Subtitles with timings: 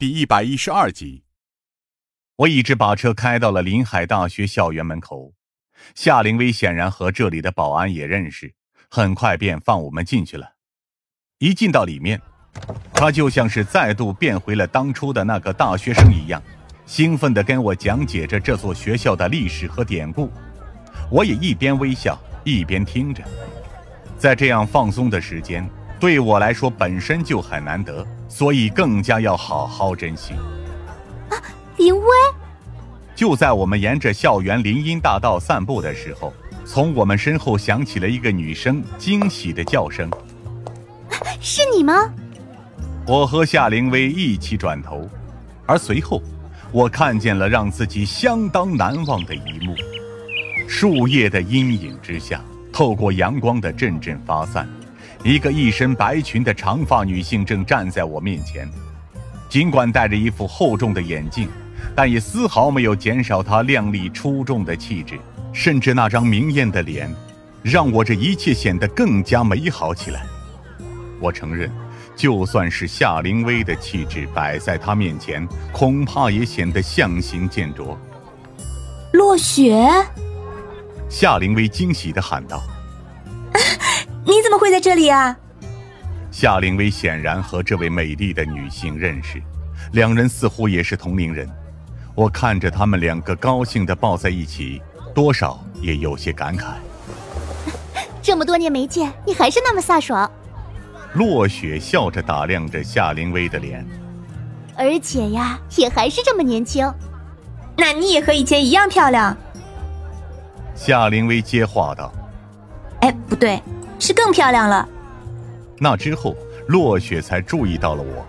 [0.00, 1.24] 第一百一十二集。
[2.36, 5.34] 我一直把车开到了临海大学校园门口，
[5.94, 8.54] 夏灵薇显然和这里的保安也认识，
[8.88, 10.54] 很快便放我们进去了。
[11.36, 12.18] 一进到里面，
[12.94, 16.42] 他就像是再度变回了当初的那个大学生一样，
[16.86, 20.32] 兴奋地跟我讲解着这座学校的历史和典故。
[21.10, 23.22] 我也一边微笑一边听着，
[24.16, 25.68] 在这样放松的时间，
[26.00, 28.06] 对我来说本身就很难得。
[28.30, 30.32] 所以更加要好好珍惜。
[31.28, 31.36] 啊，
[31.76, 32.06] 林薇！
[33.14, 36.32] 就在我们沿着校园林荫大道散步的时候，
[36.64, 40.08] 从我们身后响起了一个女生惊喜的叫声
[41.38, 42.10] ：“是你吗？”
[43.06, 45.06] 我和夏灵薇一起转头，
[45.66, 46.22] 而随后，
[46.70, 49.74] 我看见了让自己相当难忘的一幕：
[50.68, 52.40] 树叶的阴影之下，
[52.72, 54.66] 透过阳光的阵阵发散。
[55.22, 58.66] 一个一身白裙的长发女性正站在我面前，
[59.50, 61.46] 尽管戴着一副厚重的眼镜，
[61.94, 65.18] 但也丝毫没有减少她靓丽出众的气质，
[65.52, 67.14] 甚至那张明艳的脸，
[67.62, 70.24] 让我这一切显得更加美好起来。
[71.20, 71.70] 我承认，
[72.16, 77.98] 就算是夏灵薇的气质摆在她面前，恐怕也显得相形见拙。
[79.12, 79.86] 落雪，
[81.10, 82.62] 夏灵薇惊喜地喊道。
[84.30, 85.36] 你怎么会在这里啊？
[86.30, 89.42] 夏灵薇显然和这位美丽的女性认识，
[89.90, 91.50] 两人似乎也是同龄人。
[92.14, 94.80] 我看着他们两个高兴的抱在一起，
[95.12, 96.74] 多少也有些感慨。
[98.22, 100.30] 这么多年没见，你还是那么飒爽。
[101.14, 103.84] 落雪笑着打量着夏灵薇的脸，
[104.76, 106.88] 而且呀，也还是这么年轻。
[107.76, 109.36] 那你也和以前一样漂亮。
[110.76, 112.12] 夏灵薇接话道
[113.02, 113.60] ：“哎，不对。”
[114.00, 114.88] 是更漂亮了。
[115.78, 116.34] 那之后，
[116.66, 118.26] 落雪才注意到了我。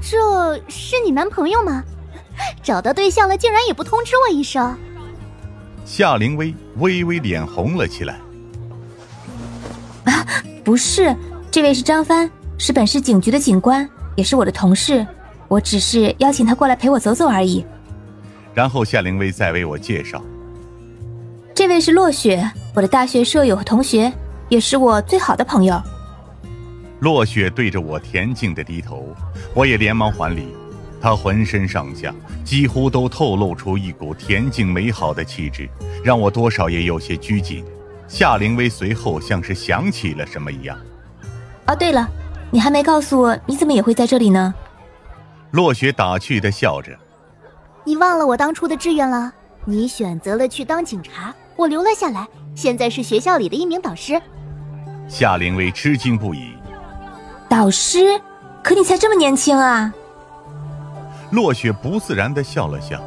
[0.00, 1.82] 这是你男朋友吗？
[2.62, 4.76] 找到对象了，竟然也不通知我一声。
[5.84, 8.18] 夏灵薇微微脸红了起来。
[10.04, 10.26] 啊，
[10.64, 11.14] 不是，
[11.50, 15.06] 这位是张帆，是本市警局的警官，也是我的同事。
[15.48, 17.64] 我只是邀请他过来陪我走走而已。
[18.54, 20.22] 然后夏灵薇再为我介绍。
[21.54, 24.12] 这位是落雪，我的大学舍友和同学。
[24.52, 25.80] 也是我最好的朋友。
[27.00, 29.16] 落雪对着我恬静的低头，
[29.54, 30.48] 我也连忙还礼。
[31.00, 32.14] 她浑身上下
[32.44, 35.66] 几乎都透露出一股恬静美好的气质，
[36.04, 37.64] 让我多少也有些拘谨。
[38.06, 40.78] 夏灵薇随后像是想起了什么一样。
[41.66, 42.06] 哦，对了，
[42.50, 44.52] 你还没告诉我你怎么也会在这里呢？
[45.52, 46.94] 落雪打趣的笑着。
[47.84, 49.32] 你忘了我当初的志愿了？
[49.64, 54.20] 你选择了去当警察，我留了下来，现在是学校里的一名导师。
[55.12, 56.54] 夏灵薇吃惊不已。
[57.46, 58.18] 导师，
[58.64, 59.92] 可你才这么年轻啊！
[61.32, 62.98] 落雪不自然的笑了笑。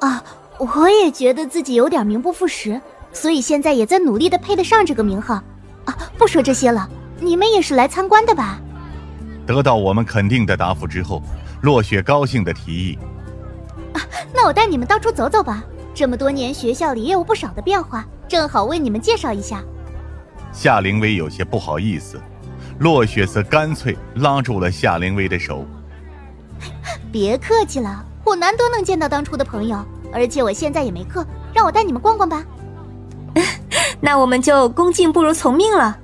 [0.00, 0.20] 啊，
[0.58, 2.80] 我也觉得自己有点名不副实，
[3.12, 5.34] 所以现在也在努力的配得上这个名号。
[5.84, 6.90] 啊，不说这些了，
[7.20, 8.58] 你们也是来参观的吧？
[9.46, 11.22] 得到我们肯定的答复之后，
[11.62, 12.98] 落雪高兴的提议
[13.94, 14.02] ：“啊，
[14.34, 15.62] 那我带你们到处走走吧。
[15.94, 19.62] 这么多年，学校里也有不少的变化，正好为你们介绍一下。”
[20.56, 22.18] 夏灵薇有些不好意思，
[22.78, 25.66] 落雪则干脆拉住了夏灵薇的手。
[27.12, 32.42] 别客气了，我难得能见到当初的朋友，而且我现在也没课，让我带你们逛逛吧。
[34.00, 35.94] 那我们就恭敬不如从命了。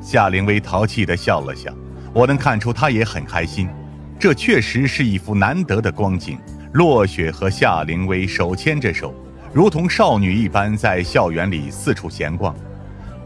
[0.00, 1.74] 夏灵薇淘气的笑了笑，
[2.14, 3.68] 我能看出她也很开心，
[4.20, 6.38] 这确实是一幅难得的光景。
[6.74, 9.12] 落雪和夏灵薇手牵着手，
[9.52, 12.54] 如同少女一般在校园里四处闲逛。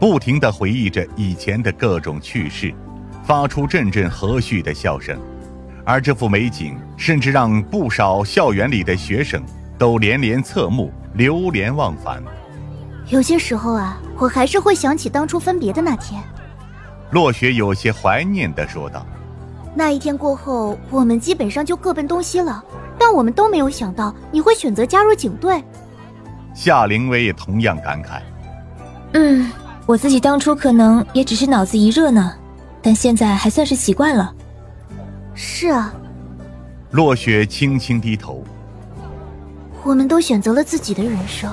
[0.01, 2.73] 不停地回忆着以前的各种趣事，
[3.23, 5.15] 发出阵阵和煦的笑声，
[5.85, 9.43] 而这幅美景甚至让不少校园里的学生
[9.77, 12.19] 都连连侧目、流连忘返。
[13.09, 16.19] 有些时候啊，我还是会想起当初分别的那天。
[17.11, 19.05] 落雪有些怀念地说道
[19.75, 22.63] ：“那一天过后，我们基本上就各奔东西了，
[22.97, 25.63] 但我们都没有想到你会选择加入警队。”
[26.55, 28.19] 夏灵薇也同样感慨
[29.13, 29.47] ：“嗯。”
[29.91, 32.33] 我自己当初可能也只是脑子一热呢，
[32.81, 34.33] 但现在还算是习惯了。
[35.35, 35.93] 是啊，
[36.91, 38.41] 落雪轻轻低头。
[39.83, 41.51] 我们都选择了自己的人生。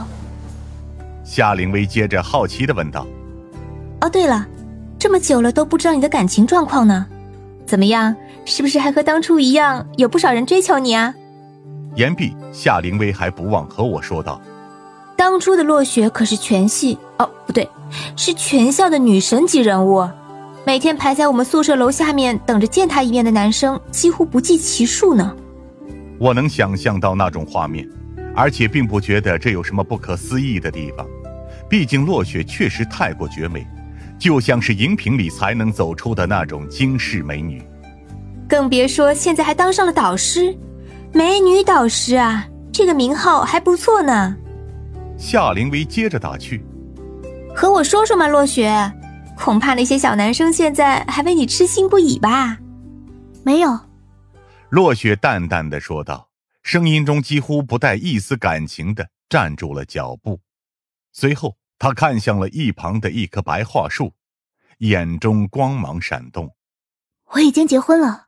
[1.25, 3.05] 夏灵薇接着好奇的问道
[4.03, 4.47] ：“哦，对了，
[5.01, 7.05] 这么久了都不知道你的感情状况呢？
[7.67, 8.15] 怎么样？
[8.45, 11.13] 是不是还和当初一样，有不少人追求你啊？”
[11.97, 14.41] 言毕，夏灵薇还不忘和我说道
[15.29, 17.69] ：“当初的落雪可是全系哦，不对。”
[18.17, 20.09] 是全校的女神级人物，
[20.65, 25.37] 每天排在我们宿舍楼下面等着见她一面的男生几乎不计其数呢。
[26.19, 27.87] 我能想象到那种画面，
[28.35, 31.07] 而且并不觉得这有什么不可思议的地方。
[31.69, 33.67] 毕竟落雪确实太过绝美，
[34.19, 37.63] 就像是荧屏里才能走出的那种惊世美女。
[38.49, 40.57] 更别说现在还当上了导师，
[41.13, 44.35] 美女导师啊，这个名号还不错呢。
[45.19, 46.65] 夏灵薇接着打趣
[47.53, 48.71] ：“和我说说嘛，落雪，
[49.37, 52.57] 恐怕那些小男生现在还为你痴心不已吧？”
[53.45, 53.81] 没有。
[54.71, 56.29] 落雪淡淡的说道，
[56.63, 60.41] 声音中几乎不带一丝感情的站住了脚步，
[61.13, 64.13] 随后他看向了一旁的一棵白桦树，
[64.79, 66.55] 眼中光芒闪动。
[67.33, 68.28] 我已经结婚了。